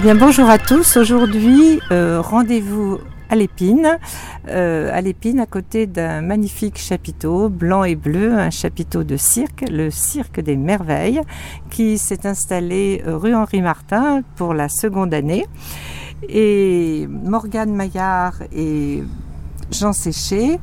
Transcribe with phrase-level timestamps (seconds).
[0.00, 0.96] Eh bonjour à tous.
[0.96, 2.98] Aujourd'hui, euh, rendez-vous
[3.30, 3.98] à l'épine,
[4.46, 9.64] euh, à l'épine à côté d'un magnifique chapiteau blanc et bleu, un chapiteau de cirque,
[9.68, 11.20] le cirque des merveilles,
[11.68, 15.46] qui s'est installé rue Henri Martin pour la seconde année.
[16.28, 19.02] Et Morgane Maillard et
[19.72, 20.60] Jean Séché,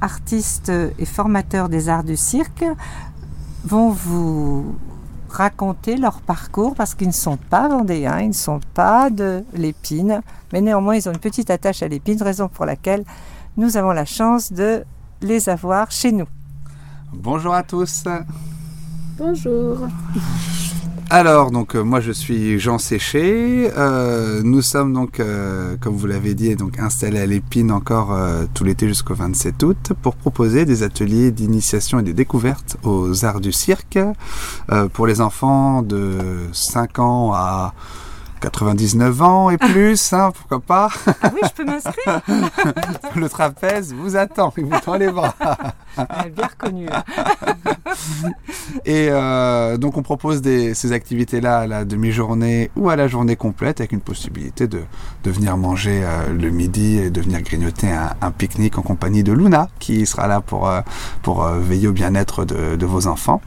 [0.00, 2.64] artistes et formateurs des arts du cirque,
[3.64, 4.76] vont vous
[5.28, 10.22] raconter leur parcours parce qu'ils ne sont pas vendéens, ils ne sont pas de l'épine,
[10.52, 13.04] mais néanmoins ils ont une petite attache à l'épine, raison pour laquelle
[13.56, 14.84] nous avons la chance de
[15.20, 16.26] les avoir chez nous.
[17.12, 18.04] Bonjour à tous.
[19.18, 19.88] Bonjour.
[21.10, 23.70] Alors, donc euh, moi je suis Jean Séché.
[23.78, 28.14] Euh, nous sommes donc, euh, comme vous l'avez dit, donc installés à l'Épine encore
[28.52, 33.40] tout l'été jusqu'au 27 août pour proposer des ateliers d'initiation et de découverte aux arts
[33.40, 33.98] du cirque
[34.92, 36.18] pour les enfants de
[36.52, 37.72] 5 ans à
[38.40, 40.88] 99 ans et plus, hein, pourquoi pas?
[41.22, 42.20] Ah oui, je peux m'inscrire
[43.16, 45.34] Le trapèze vous attend, il vous tend les bras.
[45.96, 46.86] bien reconnu.
[48.84, 53.80] et euh, donc on propose ces activités-là à la demi-journée ou à la journée complète
[53.80, 54.82] avec une possibilité de,
[55.24, 59.32] de venir manger euh, le midi et de venir grignoter un, pique-nique en compagnie de
[59.32, 60.80] Luna qui sera là pour, euh,
[61.22, 63.40] pour veiller au bien-être de, de vos enfants.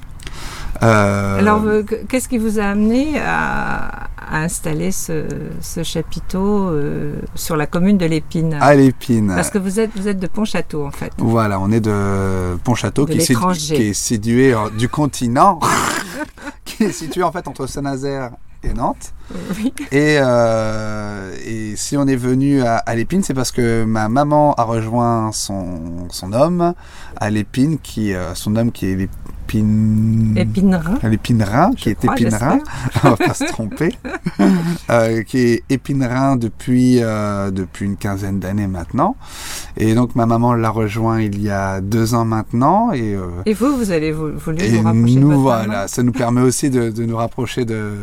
[0.83, 1.63] Euh, Alors,
[2.09, 4.00] qu'est-ce qui vous a amené à,
[4.39, 5.25] installer ce,
[5.83, 9.33] chapiteau euh, sur la commune de l'Épine À l'Épine.
[9.35, 11.11] Parce que vous êtes, vous êtes de Pontchâteau, en fait.
[11.17, 15.59] Voilà, on est de Pontchâteau, qui, est, situé du continent,
[16.65, 18.31] qui est situé en fait entre Saint-Nazaire
[18.63, 19.13] et Nantes.
[19.91, 20.17] Et,
[21.47, 26.07] et, si on est venu à, l'Épine, c'est parce que ma maman a rejoint son,
[26.09, 26.73] son homme
[27.17, 29.09] à l'Épine, qui son homme qui est
[29.59, 30.97] Épinerin.
[31.03, 32.59] L'épinerin, qui est épinerin,
[33.03, 33.93] on va pas se tromper,
[34.89, 39.15] euh, qui est épinerin depuis, euh, depuis une quinzaine d'années maintenant.
[39.77, 42.91] Et donc ma maman l'a rejoint il y a deux ans maintenant.
[42.91, 44.51] Et, euh, et vous, vous allez voulu vous
[44.83, 47.93] rapprocher nous, de voilà, ça nous permet aussi de, de nous rapprocher de,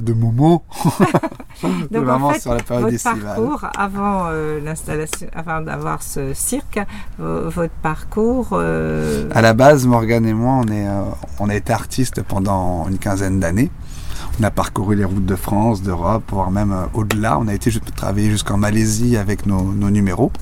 [0.00, 0.62] de, Momo.
[1.90, 4.30] donc en fait, sur la période votre parcours avant
[4.64, 6.78] l'installation, avant d'avoir ce cirque,
[7.18, 8.54] votre parcours.
[8.54, 10.86] À la base, Morgane et moi, on est
[11.38, 13.70] on a été artiste pendant une quinzaine d'années.
[14.40, 17.38] On a parcouru les routes de France, d'Europe, voire même euh, au-delà.
[17.38, 20.32] On a été travailler jusqu'en Malaisie avec nos, numéros.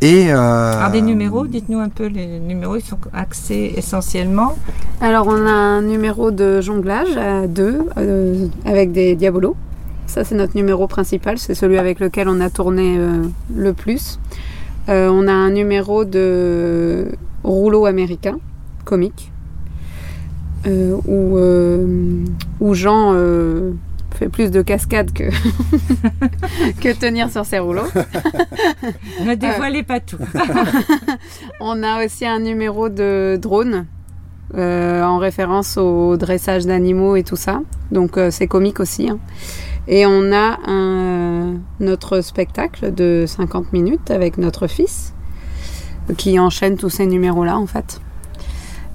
[0.00, 4.56] Et euh, Alors des numéros, dites-nous un peu, les numéros, ils sont axés essentiellement
[5.00, 7.84] Alors on a un numéro de jonglage à deux
[8.64, 9.56] avec des diabolos.
[10.06, 12.96] Ça c'est notre numéro principal, c'est celui avec lequel on a tourné
[13.52, 14.20] le plus.
[14.86, 17.08] on a un numéro de
[17.42, 18.38] rouleau américain
[18.88, 19.30] comique
[20.66, 22.24] euh, où, euh,
[22.58, 23.72] où Jean euh,
[24.10, 25.24] fait plus de cascades que,
[26.80, 27.86] que tenir sur ses rouleaux.
[29.24, 30.18] ne dévoilez pas tout.
[31.60, 33.86] On a aussi un numéro de drone
[34.54, 37.60] en référence au dressage d'animaux et tout ça.
[37.92, 39.10] Donc c'est comique aussi.
[39.10, 39.18] Hein.
[39.88, 45.12] Et on a un, notre spectacle de 50 minutes avec notre fils
[46.16, 48.00] qui enchaîne tous ces numéros-là en fait.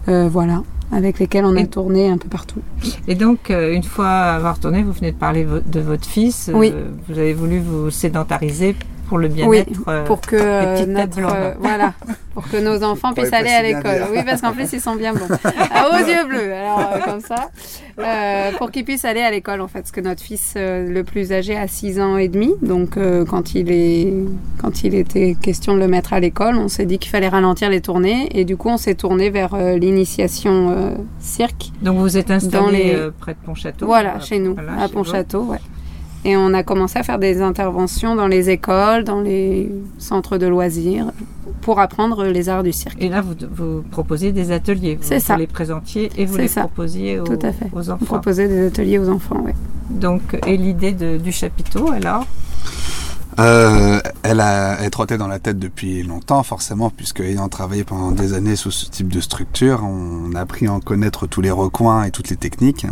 [0.10, 2.62] Euh, voilà, avec lesquels on a tourné un peu partout.
[3.08, 6.52] Et donc, euh, une fois avoir tourné, vous venez de parler de votre fils.
[6.54, 6.72] Oui.
[6.74, 8.76] Euh, vous avez voulu vous sédentariser
[9.14, 9.70] pour le bien-être.
[9.70, 11.22] Oui, pour que notre,
[11.60, 11.94] voilà,
[12.34, 14.08] pour que nos enfants puissent aller à l'école.
[14.12, 15.28] Oui, parce qu'en plus ils sont bien bons,
[15.72, 16.52] ah, aux yeux bleus.
[16.52, 17.52] Alors comme ça,
[18.58, 21.56] pour qu'ils puissent aller à l'école en fait, parce que notre fils le plus âgé
[21.56, 22.98] a 6 ans et demi, donc
[23.30, 24.12] quand il est,
[24.58, 27.70] quand il était question de le mettre à l'école, on s'est dit qu'il fallait ralentir
[27.70, 31.72] les tournées et du coup on s'est tourné vers l'initiation cirque.
[31.84, 33.86] Donc vous êtes installé près de Pontchâteau.
[33.86, 35.60] Voilà, chez nous, à Pontchâteau, ouais.
[36.26, 40.48] Et on a commencé à faire des interventions dans les écoles, dans les centres de
[40.48, 41.12] loisirs,
[41.62, 43.02] pour apprendre les arts du cirque.
[43.02, 44.98] Et là, vous, vous proposez des ateliers.
[45.02, 45.34] C'est ça.
[45.34, 47.68] Vous les présentiez et vous les proposiez aux, Tout à fait.
[47.74, 48.06] aux enfants.
[48.06, 49.52] Proposer des ateliers aux enfants, oui.
[49.90, 52.26] Donc, et l'idée du chapiteau, alors?
[53.40, 58.12] Euh, elle a elle trottait dans la tête depuis longtemps, forcément, puisque ayant travaillé pendant
[58.12, 61.52] des années sous ce type de structure, on a appris à en connaître tous les
[61.52, 62.86] recoins et toutes les techniques.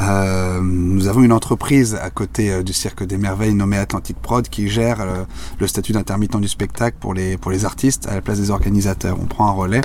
[0.00, 4.48] Euh, nous avons une entreprise à côté euh, du Cirque des Merveilles nommée Atlantic Prod
[4.48, 5.24] qui gère euh,
[5.58, 9.16] le statut d'intermittent du spectacle pour les pour les artistes à la place des organisateurs.
[9.20, 9.82] On prend un relais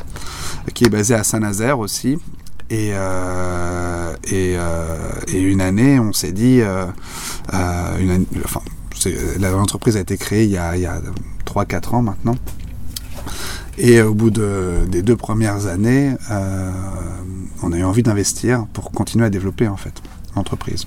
[0.73, 2.17] qui est basé à Saint-Nazaire aussi.
[2.71, 4.55] Et, euh, et,
[5.33, 6.61] et, une année, on s'est dit,
[7.51, 8.61] une, enfin,
[9.39, 11.01] L'entreprise a été créée il y a, a
[11.45, 12.35] 3-4 ans maintenant.
[13.77, 16.71] Et au bout de, des deux premières années, euh,
[17.63, 19.93] on a eu envie d'investir pour continuer à développer en fait
[20.35, 20.85] l'entreprise.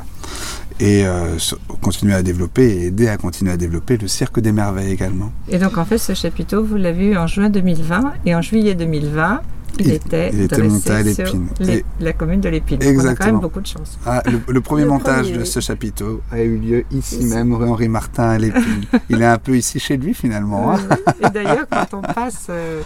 [0.78, 1.36] et euh,
[1.80, 5.32] continuer à développer et aider à continuer à développer le cirque des merveilles également.
[5.48, 8.74] Et donc en fait, ce chapiteau, vous l'avez eu en juin 2020 et en juillet
[8.74, 9.40] 2020,
[9.78, 11.46] il, Il- était, il était monté à l'Épine.
[11.66, 12.78] Et- la commune de l'Épine.
[12.78, 13.32] Donc, On a quand Exactement.
[13.32, 13.98] même beaucoup de chance.
[14.06, 15.46] Ah, le, le premier Le montage premier, de oui.
[15.46, 17.24] ce chapiteau a eu lieu ici Ici.
[17.26, 18.84] même, rue Henri Martin à l'Épine.
[19.08, 20.72] il est un peu ici chez lui finalement.
[20.72, 20.80] hein.
[21.24, 22.82] Et d'ailleurs, quand on passe euh,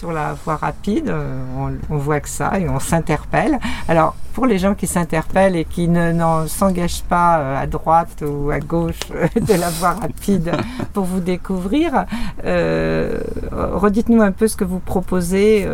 [0.00, 3.58] sur la voie rapide, euh, on, voit que ça et on s'interpelle.
[3.86, 8.50] Alors, pour les gens qui s'interpellent et qui ne s'engagent pas euh, à droite ou
[8.50, 10.52] à gauche euh, de la voie rapide
[10.94, 12.06] pour vous découvrir,
[12.42, 15.68] redites-nous un peu ce que vous proposez.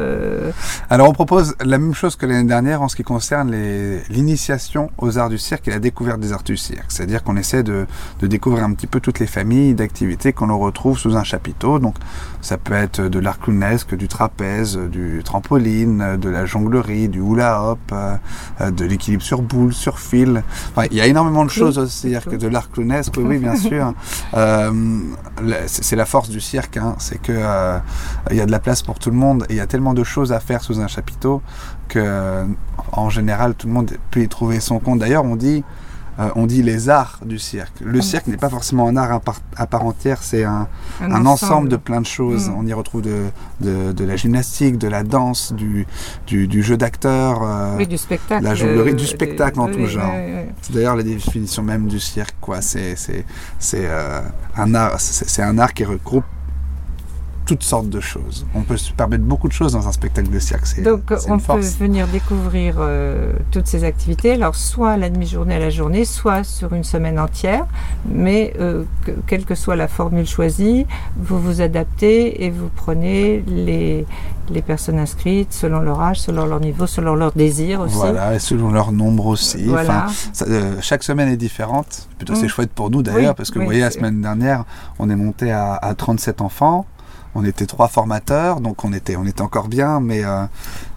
[0.90, 3.52] Alors on propose la même chose que l'année dernière en ce qui concerne
[4.10, 6.90] l'initiation aux arts du cirque et la découverte des arts du cirque.
[6.90, 7.86] C'est-à-dire qu'on essaie de,
[8.20, 11.78] découvrir un petit peu toutes les familles d'activités qu'on retrouve sous un chapiteau.
[11.78, 11.94] Donc
[12.40, 17.62] ça peut être de l'art clownesque, du trapèze, du trampoline, de la jonglerie, du hula
[17.62, 18.16] hop, euh,
[18.62, 20.42] euh, de l'équilibre sur boule, sur fil.
[20.70, 23.92] Enfin, il y a énormément de choses au cirque, de l'art clownesque, oui, bien sûr.
[24.34, 24.72] Euh,
[25.66, 27.78] c'est la force du cirque, hein, c'est que euh,
[28.30, 29.94] il y a de la place pour tout le monde et il y a tellement
[29.94, 31.40] de choses à faire sous un chapiteau
[31.88, 32.44] que euh,
[32.92, 34.98] en général tout le monde peut y trouver son compte.
[34.98, 35.64] D'ailleurs, on dit
[36.18, 37.74] euh, on dit les arts du cirque.
[37.84, 40.66] Le cirque n'est pas forcément un art à part, à part entière, c'est un,
[41.00, 42.48] un ensemble de plein de choses.
[42.48, 42.54] Mm.
[42.58, 43.24] On y retrouve de,
[43.60, 45.86] de, de la gymnastique, de la danse, du,
[46.26, 47.42] du, du jeu d'acteur.
[47.42, 48.42] euh, Oui, du spectacle.
[48.44, 50.12] la jonglerie, euh, du spectacle en oui, tout genre.
[50.14, 50.46] oui.
[50.62, 52.62] C'est d'ailleurs la définition même du cirque, quoi.
[52.62, 53.24] C'est c'est
[53.58, 54.20] c'est euh,
[54.56, 56.24] un art, c'est un art qui regroupe
[57.46, 58.44] toutes sortes de choses.
[58.54, 60.66] On peut se permettre beaucoup de choses dans un spectacle de cirque.
[60.66, 65.08] C'est Donc c'est on peut venir découvrir euh, toutes ces activités, alors soit à la
[65.08, 67.66] demi-journée, à la journée, soit sur une semaine entière,
[68.10, 73.42] mais euh, que- quelle que soit la formule choisie, vous vous adaptez et vous prenez
[73.46, 74.04] les,
[74.50, 77.94] les personnes inscrites selon leur âge, selon leur niveau, selon leur désir aussi.
[77.94, 79.64] Voilà, et selon leur nombre aussi.
[79.64, 80.06] Voilà.
[80.08, 82.08] Enfin, ça, euh, chaque semaine est différente.
[82.18, 82.36] Plutôt, Mm.
[82.36, 84.64] c'est chouette pour nous d'ailleurs, Oui, parce que oui, vous voyez, la c'est- semaine dernière,
[84.98, 86.86] on est monté à, à 37 enfants.
[87.38, 90.44] On était trois formateurs, donc on était, on était encore bien, mais, euh,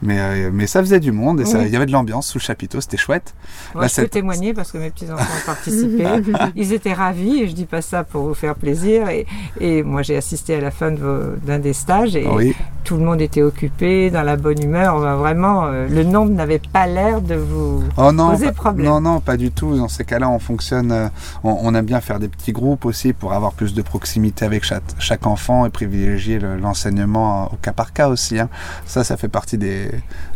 [0.02, 1.64] mais, euh, mais ça faisait du monde et Oui.
[1.66, 3.34] il y avait de l'ambiance sous le chapiteau, c'était chouette.
[3.74, 6.06] Moi, Là, je peux témoigner parce que mes petits-enfants ont participé.
[6.56, 9.10] Ils étaient ravis, et je dis pas ça pour vous faire plaisir.
[9.10, 9.28] Et,
[9.60, 12.56] et moi, j'ai assisté à la fin de d'un des stages et Oui,
[12.90, 14.98] tout le monde était occupé, dans la bonne humeur.
[15.20, 18.88] Vraiment, euh, le nombre n'avait pas l'air de vous Oh non, poser problème.
[18.88, 19.78] non, non, pas du tout.
[19.78, 21.08] Dans ces cas-là, on fonctionne, euh,
[21.44, 24.64] on, on aime bien faire des petits groupes aussi pour avoir plus de proximité avec
[24.64, 28.40] chaque, chaque enfant et privilégier le- l'enseignement au cas par cas aussi.
[28.40, 28.50] hein.
[28.88, 29.92] Ça, ça fait partie des,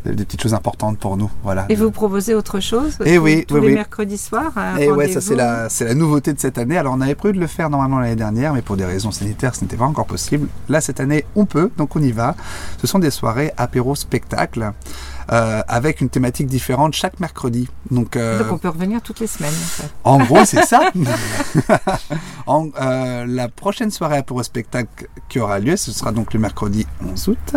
[0.06, 1.32] des- des petites choses importantes pour nous.
[1.44, 1.66] Voilà.
[1.70, 3.74] Et vous proposez autre chose Eh tous- oui, tous oui, les oui.
[3.74, 6.78] mercredis soirs Et ouais, ça c'est la, c'est la nouveauté de cette année.
[6.78, 9.56] Alors on avait prévu de le faire normalement l'année dernière, mais pour des raisons sanitaires,
[9.56, 10.48] ce n'était pas encore possible.
[10.70, 12.36] Là cette année, on peut, donc on y va.
[12.80, 14.72] Ce sont des soirées apéro spectacle
[15.32, 17.70] euh, avec une thématique différente chaque mercredi.
[17.92, 19.54] Donc, euh, Donc on peut revenir toutes les semaines.
[19.54, 19.90] en fait.
[20.04, 20.82] en gros, c'est ça.
[22.46, 26.86] En- euh, la prochaine soirée apéro spectacle qui aura lieu, ce sera donc le mercredi
[27.06, 27.56] 11 août,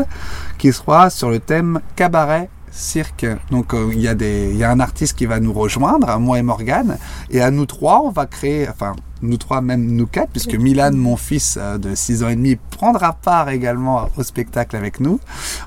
[0.59, 3.27] qui sera sur le thème cabaret cirque.
[3.51, 6.19] Donc euh, il y a des, il y a un artiste qui va nous rejoindre,
[6.19, 6.99] moi et Morgane,
[7.31, 10.93] et à nous trois, on va créer, enfin nous trois, même nous quatre, puisque Milan,
[10.93, 15.19] mon fils euh, de 6 ans et demi, prendra part également au spectacle avec nous.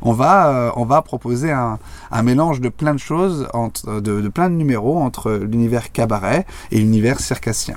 [0.02, 1.80] On va, euh, on va proposer un,
[2.12, 6.46] un mélange de plein de choses, entre, de, de plein de numéros entre l'univers cabaret
[6.72, 7.76] et l'univers circassien.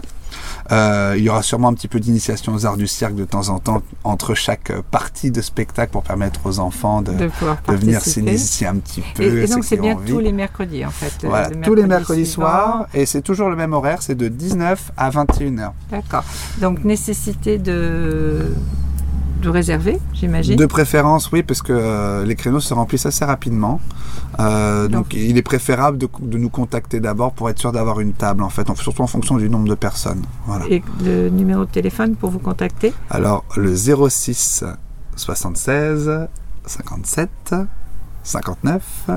[0.71, 3.49] Euh, il y aura sûrement un petit peu d'initiation aux arts du cirque de temps
[3.49, 7.59] en temps entre chaque euh, partie de spectacle pour permettre aux enfants de, de pouvoir
[7.69, 9.43] de venir s'initier un petit peu.
[9.43, 11.25] Et, donc c'est bien tous les mercredis en fait.
[11.25, 14.15] euh, Voilà, le tous les mercredi mercredis soirs, et c'est toujours le même horaire, c'est
[14.15, 15.71] de 19 à 21h.
[15.91, 16.25] D'accord.
[16.61, 18.55] Donc nécessité de
[19.43, 20.57] de réserver, j'imagine.
[20.57, 23.81] De préférence, oui, parce que euh, les créneaux se remplissent assez rapidement.
[24.41, 28.01] Euh, donc, Donc- il est préférable de, de nous contacter d'abord pour être sûr d'avoir
[28.01, 30.23] une table, en fait, en- surtout en fonction du nombre de personnes.
[30.47, 30.65] Voilà.
[30.71, 32.95] Et le numéro de téléphone pour vous contacter?
[33.11, 34.65] Alors, le 06
[35.17, 36.11] 76
[36.65, 37.55] 57
[38.23, 39.11] 59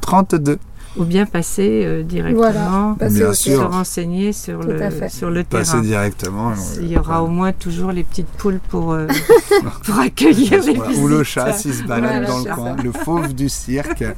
[0.00, 0.58] 32.
[0.96, 3.34] Ou bien passer euh, directement Voilà, passer Bien sûr.
[3.34, 3.58] se siège.
[3.58, 5.82] renseigner sur Tout le sur le Passer terrain.
[5.82, 6.52] directement.
[6.80, 9.06] Il y aura au moins toujours les petites poules pour, euh,
[9.84, 12.92] pour accueillir les Voilà, Ou le chat s'il se balade Voilà, dans le coin, le
[12.92, 14.04] fauve du cirque.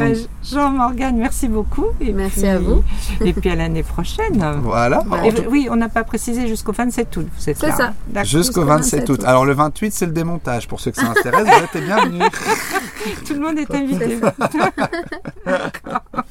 [0.00, 1.86] Euh, Jean-Morgane, merci beaucoup.
[2.00, 2.82] Et Merci puis- à vous.
[3.24, 4.44] Et puis à l'année prochaine.
[4.62, 5.02] Voilà.
[5.24, 7.26] Et oui, on n'a pas précisé jusqu'au 27 août.
[7.38, 7.92] C'est ça.
[8.22, 9.06] Jusqu'au Jusqu'au 27 août.
[9.06, 9.20] 27 août.
[9.26, 10.68] Alors le 28, c'est le démontage.
[10.68, 12.22] Pour ceux que ça intéresse, vous êtes les bienvenus.
[13.26, 14.20] Tout le monde est invité.